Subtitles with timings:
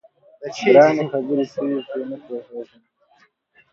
[0.59, 2.81] ګرا ني خبري سوې پرې نه پوهېږم